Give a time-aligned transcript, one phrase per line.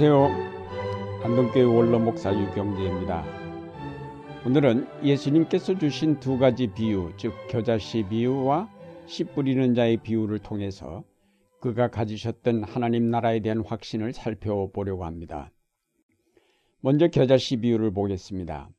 [0.00, 1.24] 안녕하세요.
[1.24, 3.24] 안동교회 원로 목사 유경재입니다.
[4.46, 8.70] 오늘은 예수님께서 주신 두 가지 비유, 즉 겨자씨 비유와
[9.06, 11.02] 씨 뿌리는 자의 비유를 통해서
[11.60, 15.50] 그가 가지셨던 하나님 나라에 대한 확신을 살펴보려고 합니다.
[16.80, 18.70] 먼저 겨자씨 비유를 보겠습니다.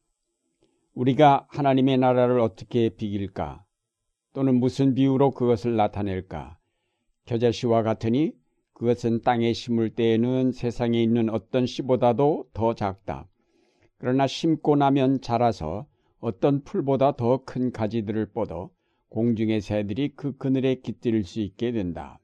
[0.94, 3.66] 우리가 하나님의 나라를 어떻게 비길까?
[4.32, 6.58] 또는 무슨 비유로 그것을 나타낼까?
[7.26, 8.39] 겨자씨와 같으니
[8.80, 13.28] 그것은 땅에 심을 때에는 세상에 있는 어떤 씨보다도 더 작다.
[13.98, 15.86] 그러나 심고 나면 자라서
[16.20, 18.70] 어떤 풀보다 더 큰 가지들을 뻗어
[19.10, 22.22] 공중의 새들이 그 그늘에 깃들일 수 있게 된다.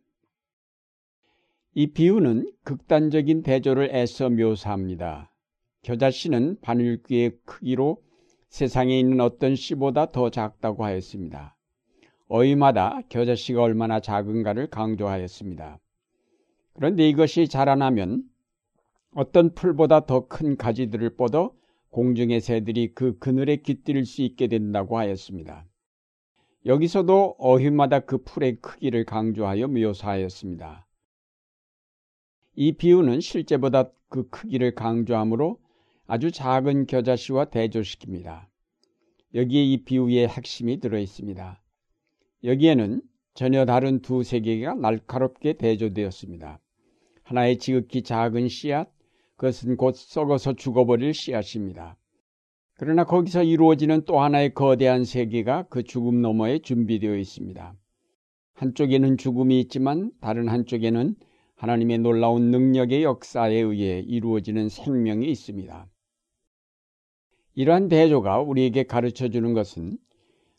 [1.73, 5.33] 이 비유는 극단적인 대조를 애써 묘사합니다.
[5.81, 8.01] 겨자씨는 바늘귀의 크기로
[8.47, 11.57] 세상에 있는 어떤 씨보다 더 작다고 하였습니다.
[12.29, 15.81] 어휘마다 겨자씨가 얼마나 작은가를 강조하였습니다.
[16.75, 18.23] 그런데 이것이 자라나면
[19.15, 21.53] 어떤 풀보다 더 큰 가지들을 뻗어
[21.89, 25.65] 공중의 새들이 그 그늘에 깃들일 수 있게 된다고 하였습니다.
[26.65, 30.85] 여기서도 어휘마다 그 풀의 크기를 강조하여 묘사하였습니다.
[32.55, 35.59] 이 비유는 실제보다 그 크기를 강조하므로
[36.07, 38.47] 아주 작은 겨자씨와 대조시킵니다.
[39.33, 41.61] 여기에 이 비유의 핵심이 들어 있습니다.
[42.43, 43.01] 여기에는
[43.33, 46.59] 전혀 다른 두 세계가 날카롭게 대조되었습니다.
[47.25, 48.87] 하나의 지극히 작은 씨앗,
[49.35, 51.97] 그것은 곧 썩어서 죽어버릴 씨앗입니다.
[52.77, 57.75] 그러나 거기서 이루어지는 또 하나의 거대한 세계가 그 죽음 너머에 준비되어 있습니다.
[58.53, 61.15] 한쪽에는 죽음이 있지만 다른 한쪽에는
[61.55, 65.87] 하나님의 놀라운 능력의 역사에 의해 이루어지는 생명이 있습니다.
[67.55, 69.97] 이러한 대조가 우리에게 가르쳐 주는 것은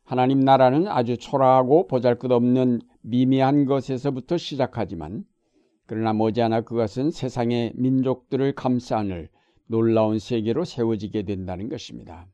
[0.03, 5.25] 하나님 나라는 아주 초라하고 보잘 것 없는 미미한 것에서부터 시작하지만
[5.86, 9.28] 그러나 머지않아 그것은 세상의 민족들을 감싸안을
[9.66, 12.26] 놀라운 세계로 세워지게 된다는 것입니다.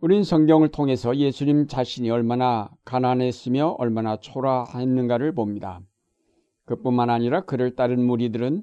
[0.00, 5.80] 우린 성경을 통해서 예수님 자신이 얼마나 가난했으며 얼마나 초라했는가를 봅니다.
[6.66, 8.62] 그뿐만 아니라 그를 따른 무리들은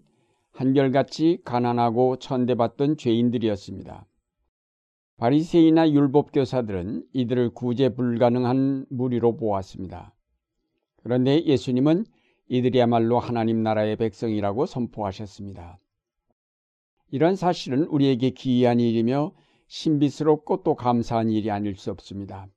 [0.51, 4.05] 한결같이 가난하고 천대받던 죄인들이었습니다.
[5.17, 10.13] 바리새이나 율법 교사들은 이들을 구제 불가능한 무리로 보았습니다.
[11.03, 12.05] 그런데 예수님은
[12.47, 15.79] 이들이야말로 하나님 나라의 백성이라고 선포하셨습니다.
[17.11, 19.31] 이런 사실은 우리에게 기이한 일이며
[19.67, 22.47] 신비스럽고 또 감사한 일이 아닐 수 없습니다.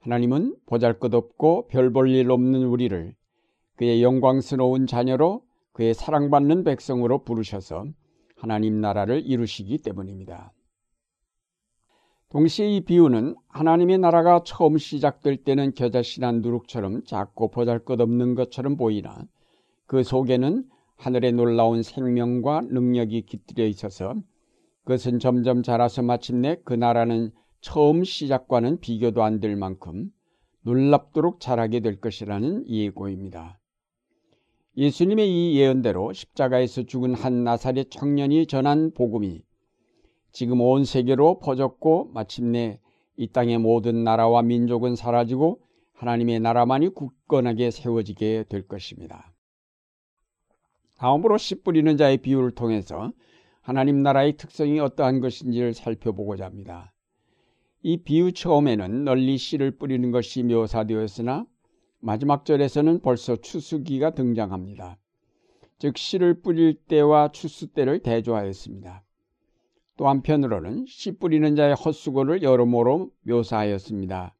[0.00, 3.14] 하나님은 보잘 것 없고 별 볼 일 없는 우리를
[3.76, 5.42] 그의 영광스러운 자녀로
[5.72, 7.86] 그의 사랑받는 백성으로 부르셔서
[8.36, 10.52] 하나님 나라를 이루시기 때문입니다.
[12.30, 19.18] 동시에 이 비유는 하나님의 나라가 처음 시작될 때는 겨자씨난 누룩처럼 작고 보잘것없는 것처럼 보이나
[19.86, 20.64] 그 속에는
[20.94, 24.14] 하늘의 놀라운 생명과 능력이 깃들여 있어서
[24.84, 30.10] 그것은 점점 자라서 마침내 그 나라는 처음 시작과는 비교도 안 될 만큼
[30.62, 33.58] 놀랍도록 자라게 될 것이라는 예고입니다.
[34.76, 39.42] 예수님의 이 예언대로 십자가에서 죽은 한 나사렛 청년이 전한 복음이
[40.32, 42.78] 지금 온 세계로 퍼졌고 마침내
[43.16, 45.60] 이 땅의 모든 나라와 민족은 사라지고
[45.94, 49.32] 하나님의 나라만이 굳건하게 세워지게 될 것입니다.
[50.96, 53.12] 다음으로 씨 뿌리는 자의 비유를 통해서
[53.60, 56.92] 하나님 나라의 특성이 어떠한 것인지를 살펴보고자 합니다.
[57.82, 61.46] 이 비유 처음에는 널리 씨를 뿌리는 것이 묘사되었으나
[62.00, 64.98] 마지막 절에서는 벌써 추수기가 등장합니다.
[65.78, 69.02] 즉 씨를 뿌릴 때와 추수 때를 대조하였습니다.
[70.00, 74.34] 또 한편으로는 씨 뿌리는 자의 헛수고를 여러모로 묘사하였습니다.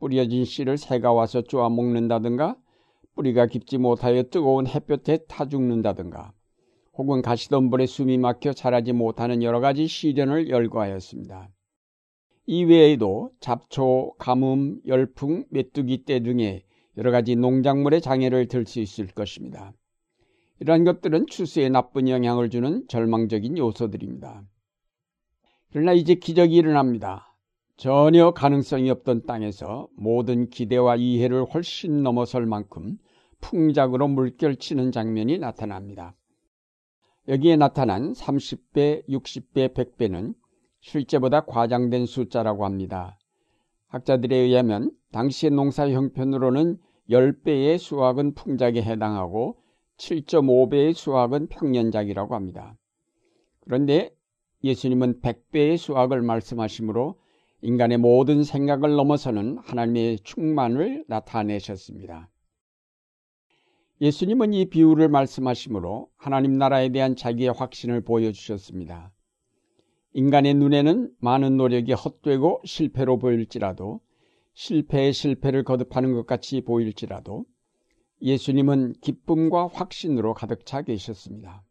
[0.00, 2.56] 뿌려진 씨를 새가 와서 쪼아 먹는다든가
[3.14, 6.32] 뿌리가 깊지 못하여 뜨거운 햇볕에 타 죽는다든가
[6.94, 11.50] 혹은 가시덤불에 숨이 막혀 자라지 못하는 여러 가지 시련을 열거하였습니다.
[12.46, 16.62] 이 외에도 잡초, 가뭄, 열풍, 메뚜기 떼 등의
[16.96, 19.74] 여러 가지 농작물의 장애를 들 수 있을 것입니다.
[20.60, 24.46] 이러한 것들은 추수에 나쁜 영향을 주는 절망적인 요소들입니다.
[25.72, 27.34] 그러나 이제 기적이 일어납니다.
[27.76, 32.96] 전혀 가능성이 없던 땅에서 모든 기대와 이해를 훨씬 넘어설 만큼
[33.40, 36.14] 풍작으로 물결치는 장면이 나타납니다.
[37.28, 40.34] 여기에 나타난 30배, 60배, 100배는
[40.80, 43.18] 실제보다 과장된 숫자라고 합니다.
[43.88, 46.78] 학자들에 의하면 당시의 농사 형편으로는
[47.10, 49.58] 10배의 수확은 풍작에 해당하고
[49.98, 52.76] 7.5배의 수확은 평년작이라고 합니다.
[53.60, 54.14] 그런데
[54.64, 57.18] 예수님은 백배의 수확을 말씀하시므로
[57.62, 62.30] 인간의 모든 생각을 넘어서는 하나님의 충만을 나타내셨습니다.
[64.00, 69.12] 예수님은 이 비유를 말씀하시므로 하나님 나라에 대한 자기의 확신을 보여주셨습니다.
[70.12, 74.00] 인간의 눈에는 많은 노력이 헛되고 실패로 보일지라도
[74.54, 77.44] 실패의 실패를 거듭하는 것 같이 보일지라도
[78.22, 81.62] 예수님은 기쁨과 확신으로 가득 차 계셨습니다.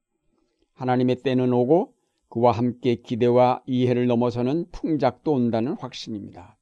[0.74, 1.94] 하나님의 때는 오고
[2.36, 6.58] 그와 함께 기대와 이해를 넘어서는 풍작도 온다는 확신입니다.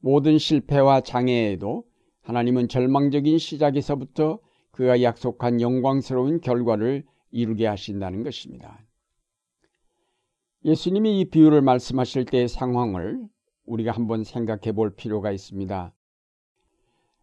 [0.00, 1.84] 모든 실패와 장애에도
[2.20, 4.38] 하나님은 절망적인 시작에서부터
[4.72, 8.84] 그가 약속한 영광스러운 결과를 이루게 하신다는 것입니다.
[10.62, 13.26] 예수님이 이 비유를 말씀하실 때의 상황을
[13.64, 15.94] 우리가 한번 생각해 볼 필요가 있습니다.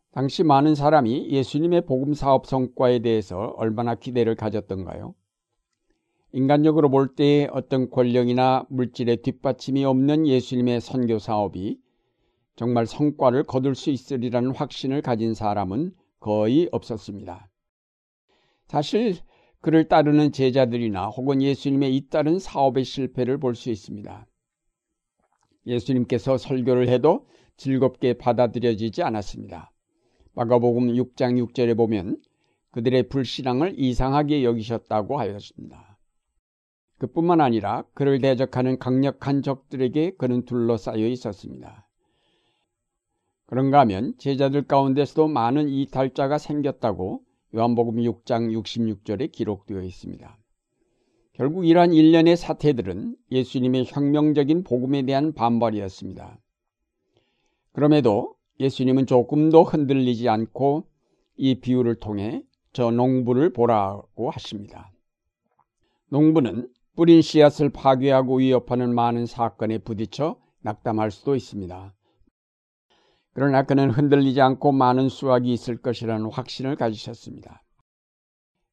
[0.09, 5.13] 당시 많은 사람이 예수님의 복음 사업 성과에 대해서 얼마나 기대를 가졌던가요?
[6.35, 11.79] 인간적으로 볼 때 어떤 권력이나 물질의 뒷받침이 없는 예수님의 선교 사업이
[12.55, 17.51] 정말 성과를 거둘 수 있으리라는 확신을 가진 사람은 거의 없었습니다.
[18.65, 19.17] 사실
[19.61, 24.25] 그를 따르는 제자들이나 혹은 예수님의 잇따른 사업의 실패를 볼 수 있습니다.
[25.67, 27.27] 예수님께서 설교를 해도
[27.57, 29.71] 즐겁게 받아들여지지 않았습니다.
[30.33, 32.17] 마가복음 6장 6절에 보면
[32.71, 35.92] 그들의 불신앙을 이상하게 여기셨다고 하였습니다.
[37.03, 41.85] 그뿐만 아니라 그를 대적하는 강력한 적들에게 그는 둘러싸여 있었습니다.
[43.45, 47.21] 그런가 하면 제자들 가운데서도 많은 이탈자가 생겼다고
[47.55, 50.37] 요한복음 6장 66절에 기록되어 있습니다.
[51.33, 56.39] 결국 이러한 일련의 사태들은 예수님의 혁명적인 복음에 대한 반발이었습니다.
[57.73, 60.85] 그럼에도 예수님은 조금도 흔들리지 않고
[61.35, 64.93] 이 비유를 통해 저 농부를 보라고 하십니다.
[66.07, 71.93] 농부는 뿌린 씨앗을 파괴하고 위협하는 많은 사건에 부딪혀 낙담할 수도 있습니다.
[73.33, 77.63] 그러나 그는 흔들리지 않고 많은 수확이 있을 것이라는 확신을 가지셨습니다.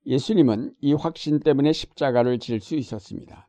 [0.07, 3.49] 예수님은 이 확신 때문에 십자가를 질 수 있었습니다.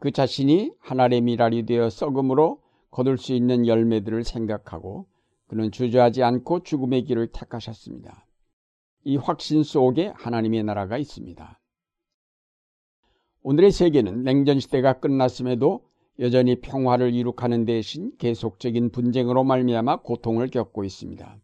[0.00, 5.06] 그 자신이 하나의 미랄이 되어 썩음으로 거둘 수 있는 열매들을 생각하고
[5.46, 8.26] 그는 주저하지 않고 죽음의 길을 택하셨습니다.
[9.04, 11.57] 이 확신 속에 하나님의 나라가 있습니다.
[13.50, 15.80] 오늘의 세계는 냉전 시대가 끝났음에도
[16.18, 21.38] 여전히 평화를 이룩하는 대신 계속적인 분쟁으로 말미암아 고통을 겪고 있습니다.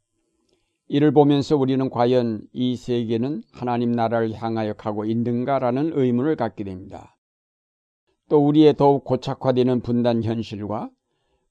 [0.88, 7.16] 이를 보면서 우리는 과연 이 세계는 하나님 나라를 향하여 가고 있는가라는 의문을 갖게 됩니다.
[8.28, 10.90] 또 우리의 더욱 고착화되는 분단 현실과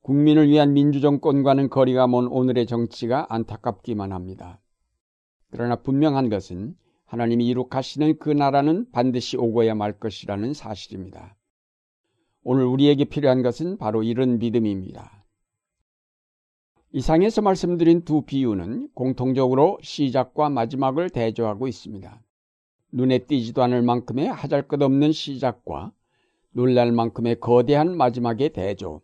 [0.04, 4.62] 국민을 위한 민주정권과는 거리가 먼 오늘의 정치가 안타깝기만 합니다.
[5.50, 11.36] 그러나 분명한 것은 하나님이 이룩하시는 그 나라는 반드시 오고야 말 것이라는 사실입니다.
[12.44, 15.24] 오늘 우리에게 필요한 것은 바로 이런 믿음입니다.
[16.92, 22.22] 이상에서 말씀드린 두 비유는 공통적으로 시작과 마지막을 대조하고 있습니다.
[22.92, 25.92] 눈에 띄지도 않을 만큼의 하잘 것 없는 시작과
[26.52, 29.02] 놀랄 만큼의 거대한 마지막의 대조.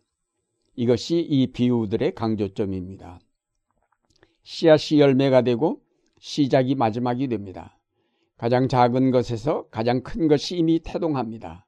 [0.76, 3.18] 이것이 이 비유들의 강조점입니다.
[4.44, 5.82] 씨앗이 열매가 되고
[6.20, 7.79] 시작이 마지막이 됩니다.
[8.40, 11.66] 가장 작은 것에서 가장 큰 것이 이미 태동합니다.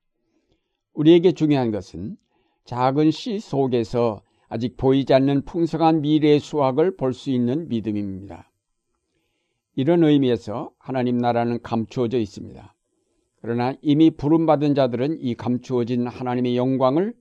[0.95, 2.17] 우리에게 중요한 것은
[2.65, 8.51] 작은 씨 속에서 아직 보이지 않는 풍성한 미래의 수확을 볼 수 있는 믿음입니다.
[9.77, 12.75] 이런 의미에서 하나님 나라는 감추어져 있습니다.
[13.43, 17.13] 그러나 이미 부름받은 자들은 이 감추어진 하나님의 영광을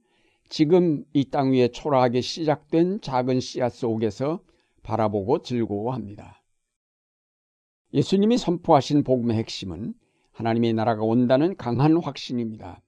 [0.48, 4.40] 지금 이 땅 위에 초라하게 시작된 작은 씨앗 속에서
[4.82, 6.41] 바라보고 즐거워합니다.
[7.94, 9.94] 예수님이 선포하신 복음의 핵심은
[10.32, 12.82] 하나님의 나라가 온다는 강한 확신입니다.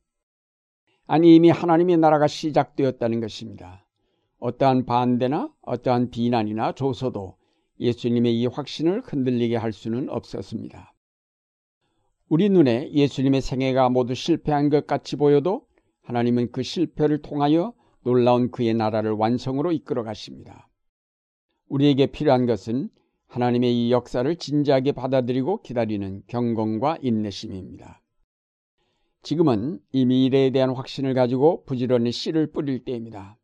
[1.06, 3.86] 아니 이미 하나님의 나라가 시작되었다는 것입니다.
[4.40, 7.36] 어떠한 반대나 어떠한 비난이나 조소도
[7.80, 10.94] 예수님의 이 확신을 흔들리게 할 수는 없었습니다.
[12.30, 15.68] 우리 눈에 예수님의 생애가 모두 실패한 것 같이 보여도
[16.04, 20.70] 하나님은 그 실패를 통하여 놀라운 그의 나라를 완성으로 이끌어 가십니다.
[21.68, 22.90] 우리에게 필요한 것은
[23.34, 28.00] 하나님의 이 역사를 진지하게 받아들이고 기다리는 경건과 인내심입니다.
[29.24, 33.40] 지금은 이 미래에 대한 확신을 가지고 부지런히 씨를 뿌릴 때입니다.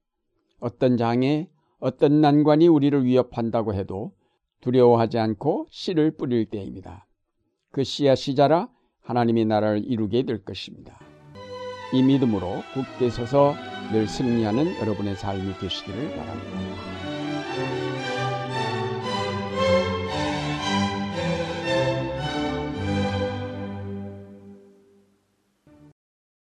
[0.59, 4.11] 어떤 장애, 어떤 난관이 우리를 위협한다고 해도
[4.61, 7.07] 두려워하지 않고 씨를 뿌릴 때입니다.
[7.71, 8.69] 그 씨앗이 자라
[9.01, 10.99] 하나님의 나라를 이루게 될 것입니다.
[11.93, 13.55] 이 믿음으로 굳게 서서
[13.91, 17.88] 늘 승리하는 여러분의 삶이 되시기를 바랍니다.